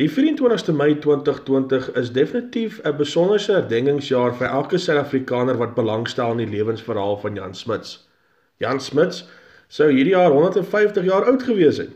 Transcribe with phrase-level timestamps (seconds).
[0.00, 6.38] Die 24ste Mei 2020 is definitief 'n besonderse herdenkingsjaar vir elke Suid-Afrikaner wat belangstel in
[6.38, 8.08] die lewensverhaal van Jan Smuts.
[8.56, 9.28] Jan Smuts
[9.68, 11.90] sou hierdie jaar 150 jaar oud gewees het.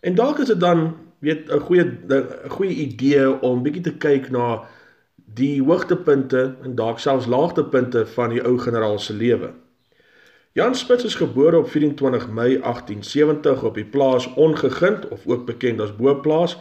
[0.00, 4.30] En dalk is dit dan weet 'n goeie 'n goeie idee om bietjie te kyk
[4.30, 4.64] na
[5.34, 9.52] die hoogtepunte en dalk selfs laagtepunte van die ou generaal se lewe.
[10.52, 15.80] Jan Spitz is gebore op 24 Mei 1870 op die plaas Ongegind of ook bekend
[15.80, 16.58] as Boplaas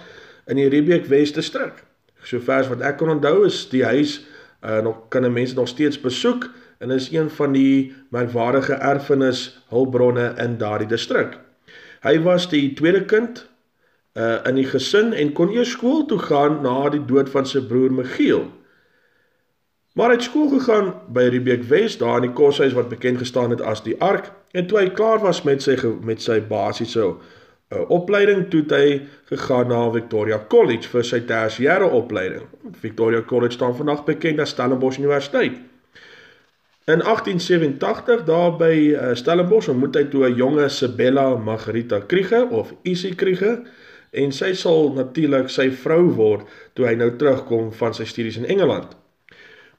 [0.49, 1.83] in die Riebeek Wes distrik.
[2.25, 4.19] Sover as wat ek kan onthou is die huis
[4.65, 6.49] uh, nog kan mense nog steeds besoek
[6.79, 11.37] en is een van die merkwaardige erfenis hulpbronne in daardie distrik.
[12.01, 13.43] Hy was die tweede kind
[14.15, 17.61] uh, in die gesin en kon eers skool toe gaan na die dood van sy
[17.67, 18.47] broer Michiel.
[19.99, 23.51] Maar hy het skool gegaan by Riebeek Wes, daar in die koshuis wat bekend gestaan
[23.51, 25.75] het as die Ark, en toe hy klaar was met sy
[26.05, 27.11] met sy basiese
[27.69, 32.45] uh, opleiding, toe hy gegaan na Victoria College vir sy tersiêre opleiding.
[32.81, 35.59] Victoria College staan vandag bekend as Stellenbosch Universiteit.
[36.89, 42.73] In 1887 daar by uh, Stellenbosch ontmoet hy toe 'n jonge Sibella Margarita Kriege of
[42.81, 43.59] Isie Kriege
[44.11, 48.49] en sy sal natuurlik sy vrou word toe hy nou terugkom van sy studies in
[48.49, 48.97] Engeland.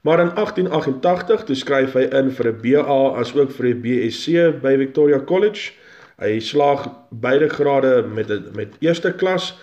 [0.07, 4.63] Maar in 1888 toe skryf hy in vir 'n BA as ook vir 'n BSc
[4.63, 5.73] by Victoria College.
[6.21, 9.55] Hy slaag beide grade met met eerste klas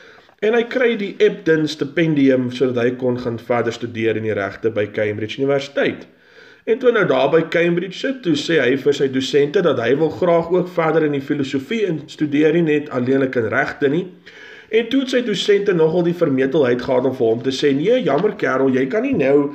[0.42, 4.72] en hy kry die Epton stipendium sodat hy kon gaan verder studeer in die regte
[4.74, 6.08] by Cambridge Universiteit.
[6.68, 9.94] En toe nou daar by Cambridge sit, toe sê hy vir sy dosente dat hy
[10.02, 14.04] wil graag ook verder in die filosofie in studeer nie net alleenlik in regte nie.
[14.68, 18.02] En toe het sy dosente nogal die vermetelheid gehad om vir hom te sê: "Nee,
[18.04, 19.54] jammer kerel, jy kan nie nou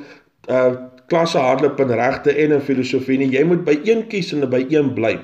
[0.49, 0.73] uh
[1.11, 3.29] klasse hardloop in regte en in filosofie nie.
[3.29, 5.17] Jy moet by een kies en by een bly.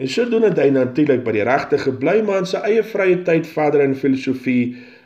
[0.00, 3.48] En sodoende het hy natuurlik by die regte gebly, maar in sy eie vrye tyd
[3.48, 4.62] verder in filosofie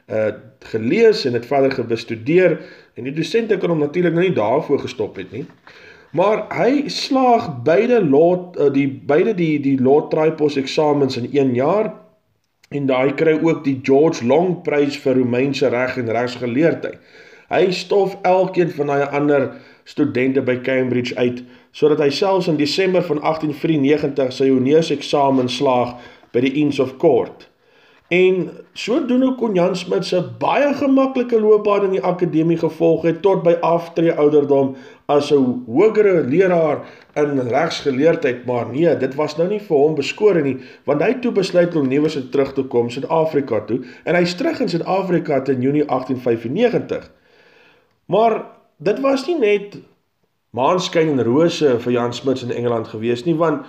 [0.06, 2.55] uh gelees en het verder gebestudeer
[2.97, 5.42] en die dosente kon hom natuurlik nou nie daarvoor gestop het nie.
[6.17, 11.52] Maar hy slaag beide lot uh, die beide die die lot tripos eksamens in 1
[11.58, 11.90] jaar
[12.73, 16.96] en daai kry ook die George Long prys vir Romeinse reg en regsgeleerdheid.
[17.52, 19.51] Hy stof elkeen van daai ander
[19.84, 21.42] studente by Cambridge uit
[21.74, 25.96] sodat hy selfs in Desember van 1894 sy honeurs eksamen slaag
[26.33, 27.48] by die Inns of Court.
[28.12, 33.42] En sodoende kon Jan Smit se baie gemaklike loopbaan in die akademie gevolg het tot
[33.42, 34.74] by aftree ouderdom
[35.08, 36.84] as 'n hogere leraar
[37.14, 41.22] in regsgeleerdheid, maar nee, dit was nou nie vir hom beskore nie, want hy het
[41.22, 45.42] toe besluit om nuwe se terug te kom Suid-Afrika toe en hy's terug in Suid-Afrika
[45.46, 47.11] in Junie 1895.
[48.06, 48.54] Maar
[48.84, 49.78] dit was nie net
[50.55, 53.64] maanskyn en rose vir Jan Smuts in Engeland gewees nie, want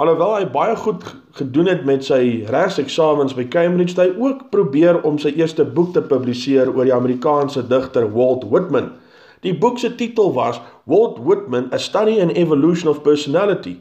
[0.00, 1.04] alhoewel hy baie goed
[1.38, 2.20] gedoen het met sy
[2.52, 6.94] regseksamens by Cambridge, het hy ook probeer om sy eerste boek te publiseer oor die
[6.94, 8.92] Amerikaanse digter Walt Whitman.
[9.44, 13.76] Die boek se titel was Walt Whitman: A Study in Evolution of Personality.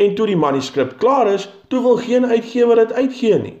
[0.00, 3.56] En toe die manuskrip klaar is, toe wil geen uitgewer dit uitgee nie.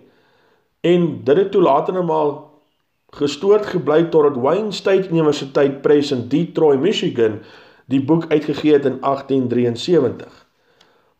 [0.80, 2.49] En dit het toe later nou maar
[3.16, 7.40] gestoord gebly totdat Wayne State Universiteit Press in Detroit, Michigan
[7.90, 10.46] die boek uitgegee het in 1873.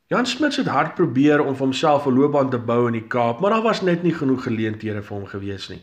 [0.07, 3.39] Jan Smits het hard probeer om vir homself 'n loopbaan te bou in die Kaap,
[3.39, 5.81] maar daar was net nie genoeg geleenthede vir hom gewees nie.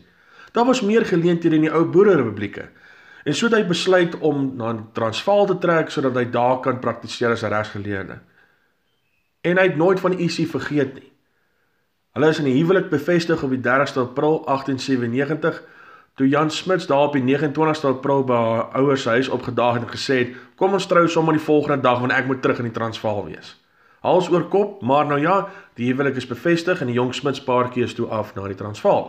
[0.51, 2.69] Daar was meer geleenthede in die ou Boererepublieke.
[3.23, 7.31] En so het hy besluit om na Transvaal te trek sodat hy daar kan praktiseer
[7.31, 8.19] as 'n regsgeleerde.
[9.41, 11.11] En hy het nooit van Isie vergeet nie.
[12.13, 15.63] Hulle is in die huwelik bevestig op die 30ste April 1897
[16.15, 19.97] toe Jan Smits daar op die 29ste April by haar ouers huis opgedaag het en
[19.97, 22.73] gesê het: "Kom ons trou sommer die volgende dag want ek moet terug in die
[22.73, 23.64] Transvaal wees."
[24.05, 25.47] Hals oor kop, maar nou ja,
[25.79, 29.07] die huwelik is bevestig en die jong Smits paartjie is toe af na die Transvaal.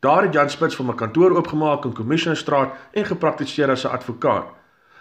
[0.00, 4.46] Daar het Jan Spits van 'n kantoor oopgemaak in Commissionerstraat en gepraktiseer as 'n advokaat.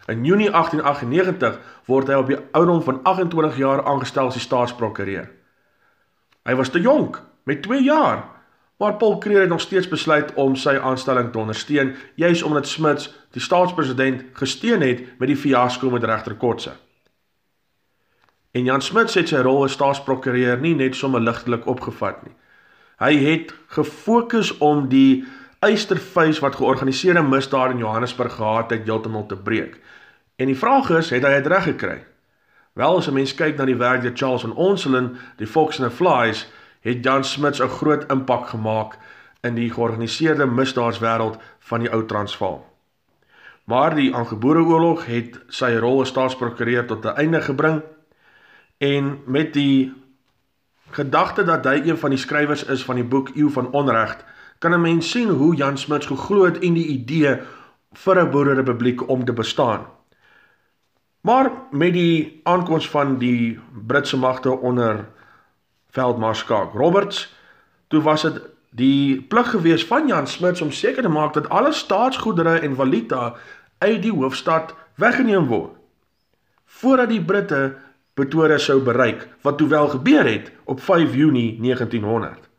[0.08, 5.32] In Junie 1898 word hy op die ouderdom van 28 jaar aangestel as die staatsprokureur.
[6.44, 8.24] Hy was te jonk, met 2 jaar,
[8.78, 13.16] maar Paul Creer het nog steeds besluit om sy aanstelling te ondersteun, juis omdat Smits
[13.32, 16.72] die staatspresident gesteun het met die fiasco met regter Kotse.
[18.56, 22.32] En Jan Smits het sy rol as staatsprokureur nie net sommer ligtelik opgevat nie.
[23.04, 25.26] Hy het gefokus om die
[25.66, 29.82] eystervuis wat georganiseerde misdaad in Johannesburg gehad het heeltemal te breek.
[30.40, 31.98] En die vraag is, het hy dit reg gekry?
[32.80, 35.90] Wel as 'n mens kyk na die werk deur Charles van Onselen, die Fox and
[35.90, 36.48] the Flies,
[36.82, 38.98] het Jan Smits 'n groot impak gemaak
[39.42, 42.66] in die georganiseerde misdaadswêreld van die ou Transvaal.
[43.66, 47.84] Maar die aangebore oorlog het sy rol as staatsprokureur tot 'n einde gebring
[48.78, 49.94] en met die
[50.90, 54.18] gedagte dat hy een van die skrywers is van die boek Eeu van Onreg,
[54.60, 57.40] kan 'n mens sien hoe Jan Smuts geglo het in die idee
[57.94, 59.86] vir 'n boererepubliek om te bestaan.
[61.22, 65.08] Maar met die aankoms van die Britse magte onder
[65.90, 67.36] veldmaarskal Roberts,
[67.88, 71.72] toe was dit die plig gewees van Jan Smuts om seker te maak dat alle
[71.72, 73.36] staatsgoedere en valuta
[73.78, 75.76] uit die hoofstad weggeneem word
[76.66, 77.78] voordat die Britte
[78.16, 82.50] Pretoria sou bereik wat toe wel gebeur het op 5 Junie 1900.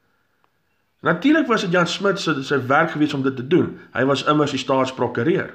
[1.01, 3.79] Natuurlik was dit Jan Smit se se werk gewees om dit te doen.
[3.93, 5.55] Hy was immers die staatsprokureur.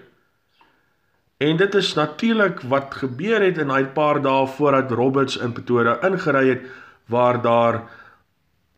[1.37, 5.97] En dit is natuurlik wat gebeur het in daai paar dae voordat Roberts in Pretoria
[6.05, 6.65] ingery het
[7.05, 7.81] waar daar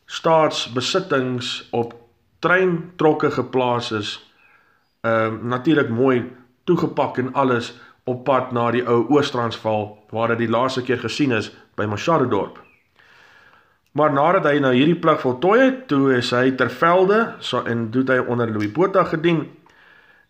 [0.06, 1.94] staatsbesittings op
[2.40, 4.14] treintrokke geplaas is.
[5.02, 6.32] Ehm uh, natuurlik mooi
[6.64, 7.74] toegepak en alles
[8.04, 12.28] op pad na die ou Oos-Transvaal waar dit die laaste keer gesien is by Machado
[12.28, 12.60] dorp.
[13.94, 17.92] Maar nadat hy nou hierdie plig voltooi het, toe is hy ter velde so en
[17.94, 19.46] doen hy onder Louis Botha gedien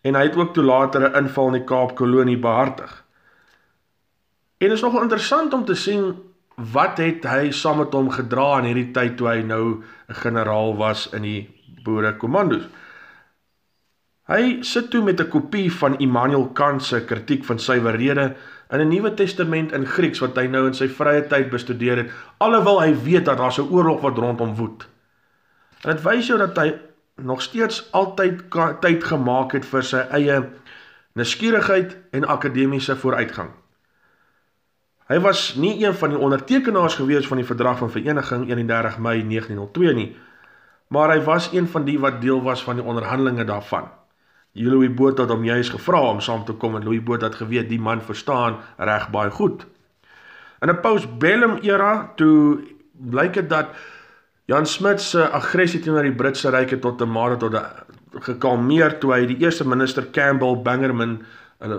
[0.04, 3.04] en hy het ook toe later 'n inval in die Kaap kolonie behartig.
[4.58, 6.14] En is nogal interessant om te sien
[6.56, 10.76] wat het hy saam met hom gedra in hierdie tyd toe hy nou 'n generaal
[10.76, 11.48] was in die
[11.84, 12.68] boere kommandos.
[14.24, 18.34] Hy sit toe met 'n kopie van Immanuel Kant se kritiek van suiwerhede
[18.70, 22.10] in 'n Nuwe Testament in Grieks wat hy nou in sy vrye tyd bestudeer het,
[22.38, 24.86] alhoewel hy weet dat daar 'n oorlog wat rondom woed.
[25.82, 26.74] En dit wys jou dat hy
[27.16, 28.42] nog steeds altyd
[28.80, 30.48] tyd gemaak het vir sy eie
[31.12, 33.50] nuuskierigheid en akademiese vooruitgang.
[35.06, 39.22] Hy was nie een van die ondertekenaars gewees van die verdrag van vereniging 31 Mei
[39.22, 40.16] 1902 nie,
[40.88, 44.03] maar hy was een van die wat deel was van die onderhandelinge daarvan.
[44.54, 47.68] Louis Botha het hom juis gevra om saam te kom en Louis Botha het geweet
[47.68, 49.66] die man verstaan reg baie goed.
[50.62, 52.62] In 'n postbellum era toe
[52.92, 53.66] blyk dit dat
[54.46, 58.98] Jan Smit se aggressie teenoor die Britse ryk het tot 'n mate tot 'n gekalmeer
[58.98, 61.22] toe hy die eerste minister Campbell Bannerman,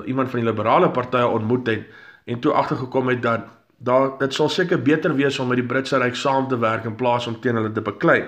[0.06, 1.86] iemand van die liberale party ontmoet het
[2.26, 3.42] en toe agtergekom het dat
[3.78, 6.96] daar dit sal seker beter wees om met die Britse ryk saam te werk in
[6.96, 8.26] plaas om teen hulle te beklei.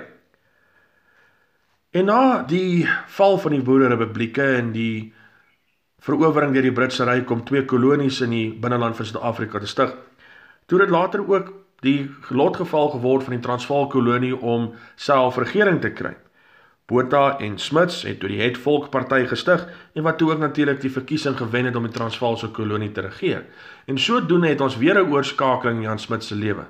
[1.97, 2.85] En na die
[3.17, 5.13] val van die Boererepublieke en die
[6.05, 9.95] verowering deur die Britse Ryk om twee kolonies in die binneland van Suid-Afrika te stig,
[10.69, 11.49] toe dit later ook
[11.85, 16.13] die lotgeval geword van die Transvaal kolonie om selfregering te kry.
[16.87, 19.65] Botha en Smits het toe die Het Volk Party gestig
[19.97, 23.43] en wat toe ook natuurlik die verkiesing gewen het om die Transvaalse kolonie te regeer.
[23.89, 26.65] En sodoende het ons weer 'n oorskakeling in Jan Smits se lewe.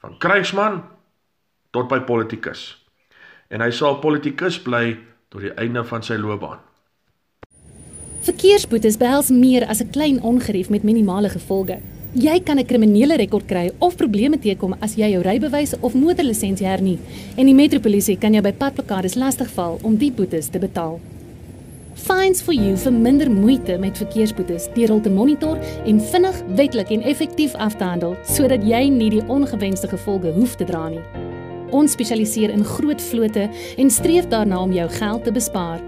[0.00, 0.82] Van krygsman
[1.70, 2.81] tot by politikus
[3.52, 4.96] en hy sal politikus bly
[5.32, 6.60] tot die einde van sy loopbaan.
[8.22, 11.80] Verkeersboetes behels meer as 'n klein ongerief met minimale gevolge.
[12.14, 16.66] Jy kan 'n kriminele rekord kry of probleme teekom as jy jou rybewys of motorlisensie
[16.66, 16.98] hernie
[17.36, 21.00] en die metropolisie kan jou by padplakkades lastigval om die boetes te betaal.
[21.94, 26.90] Fines for you vir minder moeite met verkeersboetes deur hul te monitor en vinnig, wettelik
[26.90, 31.31] en effektief af te handel sodat jy nie die ongewenste gevolge hoef te dra nie.
[31.72, 35.80] Ons spesialiseer in groot vlote en streef daarna om jou geld te bespaar.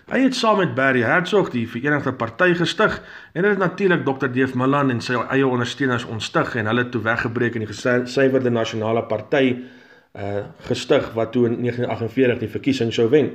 [0.06, 3.02] Hy het saam met Barry Hertzog die Verenigde Party gestig
[3.34, 4.28] en dit het natuurlik Dr.
[4.28, 9.04] Deef Malan en sy eie ondersteuners ontstig en hulle toe weggebreek in die gesuiwerde nasionale
[9.10, 9.66] party
[10.16, 13.32] uh gestig wat toe in 1948 die verkiesing sou wen.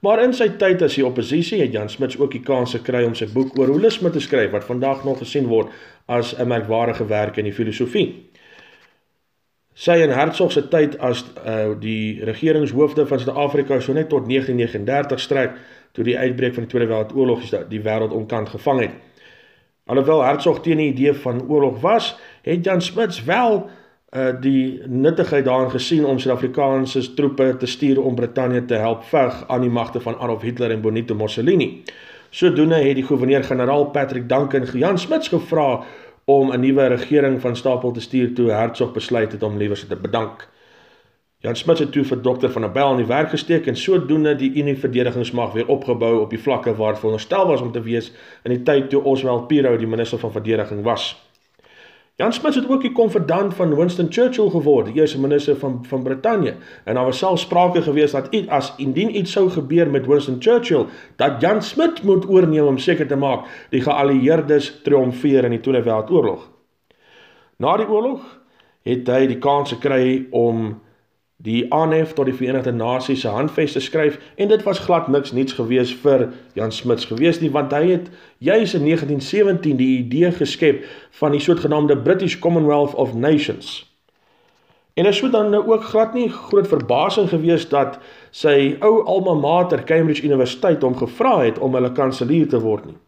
[0.00, 3.14] Maar in sy tyd as die oppositie het Jan Smuts ook die kans gekry om
[3.18, 5.74] sy boek oor holisme te skryf wat vandag nog gesien word
[6.06, 8.30] as 'n merkwaardige werk in die filosofie.
[9.74, 15.20] Sy en Hertzog se tyd as uh die regeringshoofde van Suid-Afrika sou net tot 1939
[15.20, 15.52] strek
[15.92, 18.90] toe die uitbreek van die Tweede Wêreldoorlog die wêreld onkant gevang het.
[19.90, 23.70] Alhoewel Hertzog teen die idee van oorlog was, het Jan Smuts wel
[24.10, 29.44] uh die nuttigheid daarin gesien om Suid-Afrikaanse troepe te stuur om Brittanje te help veg
[29.46, 31.82] aan die magte van Adolf Hitler en Benito Mussolini.
[32.30, 35.84] Sodoende het die goewerneur-generaal Patrick Duncan Jan Smuts gevra
[36.24, 39.96] om 'n nuwe regering van stapel te stuur toe Hertzog besluit het om liewer te
[39.96, 40.48] bedank.
[41.38, 44.34] Jan Smuts het toe vir dokter van der Bell in die werk gesteek en sodoende
[44.36, 48.12] die Unie verdedigingsmag weer opgebou op die vlakke waar dit veronderstel was om te wees
[48.42, 51.29] in die tyd toe Oswald Pirow die minister van verdediging was.
[52.20, 56.02] Jan Smuts het ook die konfidant van Winston Churchill geword, die eerste minister van van
[56.02, 56.54] Brittanje.
[56.84, 60.36] En daar was selfs sprake gewees dat iets as indien iets sou gebeur met Winston
[60.38, 60.84] Churchill,
[61.16, 65.82] dat Jan Smuts moet oorneem om seker te maak die geallieerdes triomfeer in die Tweede
[65.82, 66.44] Wêreldoorlog.
[67.56, 68.20] Na die oorlog
[68.82, 70.74] het hy die kans gekry om
[71.42, 75.32] die aanhef tot die Verenigde Nasies se handves te skryf en dit was glad niks
[75.32, 76.28] niets gewees vir
[76.58, 80.84] Jan Smuts gewees nie want hy het juis in 1917 die idee geskep
[81.20, 83.86] van die sogenaamde British Commonwealth of Nations.
[84.94, 87.96] En dit sou dan nou ook glad nie groot verbasing gewees dat
[88.36, 92.98] sy ou alma mater Cambridge Universiteit hom gevra het om hulle kanselier te word nie.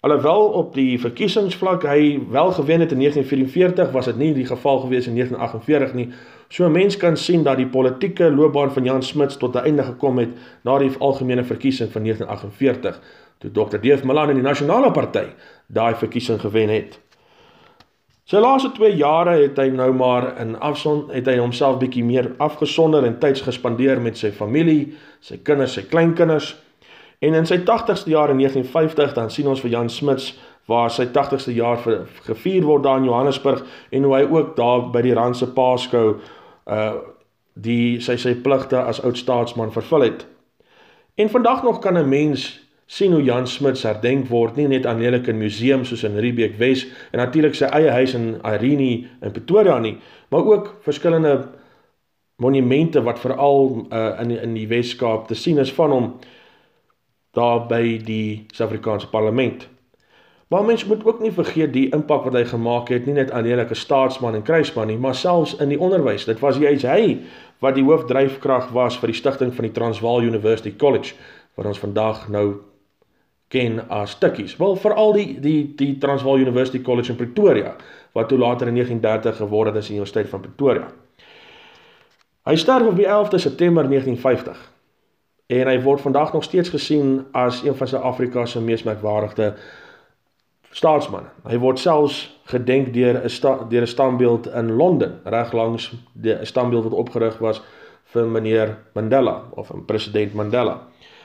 [0.00, 4.78] Alhoewel op die verkiesingsvlak hy wel gewen het in 1944, was dit nie die geval
[4.84, 6.08] gewees in 1948 nie.
[6.48, 9.82] So 'n mens kan sien dat die politieke loopbaan van Jan Smuts tot 'n einde
[9.82, 10.28] gekom het
[10.62, 13.00] na die algemene verkiesing van 1948,
[13.38, 13.78] toe Dr.
[13.80, 15.26] Deef Malan in die Nasionale Party
[15.66, 16.98] daai verkiesing gewen het.
[18.24, 22.34] Sy laaste 2 jare het hy nou maar in afsond het hy homself bietjie meer
[22.38, 26.50] afgesonder en tyds gespandeer met sy familie, sy kinders, sy kleinkinders.
[27.18, 30.32] En in sy 80ste jaar in 1950 dan sien ons vir Jan Smuts
[30.68, 31.80] waar sy 80ste jaar
[32.26, 36.18] gevier word daar in Johannesburg en hoe hy ook daar by die Randse Paaskou
[36.66, 36.90] uh
[37.58, 40.20] die sy sy pligte as oud staatsman vervul het.
[41.18, 45.26] En vandag nog kan 'n mens sien hoe Jan Smuts herdenk word nie net aannelik
[45.26, 49.78] in museums soos in Riebeek Wes en natuurlik sy eie huis in Irene in Pretoria
[49.78, 49.98] nie,
[50.30, 51.48] maar ook verskillende
[52.36, 56.12] monumente wat veral uh, in in die Wes-Kaap te sien is van hom
[57.38, 59.68] daar by die Suid-Afrikaanse Parlement.
[60.48, 63.70] Maar mens moet ook nie vergeet die impak wat hy gemaak het, nie net aannelik
[63.70, 66.24] 'n staatsman en kruisman nie, maar selfs in die onderwys.
[66.24, 67.18] Dit was juist hy
[67.60, 71.14] wat die hoofdryfkrag was vir die stigting van die Transvaal University College
[71.54, 72.54] wat ons vandag nou
[73.48, 74.56] ken as Tikkies.
[74.56, 77.76] Wel veral die die die Transvaal University College in Pretoria
[78.12, 80.88] wat toe later in 1930 geword het as die Universiteit van Pretoria.
[82.48, 84.77] Hy sterf op die 11de September 1950
[85.48, 89.54] en hy word vandag nog steeds gesien as een van Suid-Afrika se mees merkwaardige
[90.76, 91.30] staatsmanne.
[91.48, 92.18] Hy word selfs
[92.52, 97.62] gedenk deur 'n deur 'n standbeeld in Londen, reg langs die standbeeld wat opgerig was
[98.12, 100.82] vir meneer Mandela of 'n president Mandela.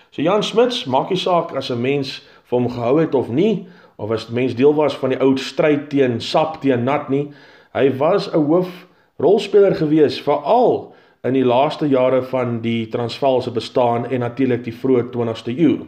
[0.09, 3.67] So Jan Smits, maak nie saak as 'n mens vir hom gehou het of nie,
[3.97, 7.31] of as 'n mens deel was van die ou stryd teen sap teen nat nie,
[7.73, 10.92] hy was 'n hoofrolspeler gewees veral
[11.23, 15.85] in die laaste jare van die Transvaal se bestaan en natuurlik die vroeë 20ste eeu.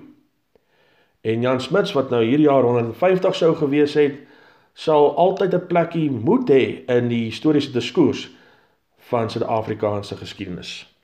[1.22, 4.22] En Jan Smits wat nou hierdie jaar 150 sou gewees het,
[4.74, 8.30] sal altyd 'n plekkie moet hê in die historiese diskurs
[8.98, 10.95] van Suid-Afrikaanse geskiedenis.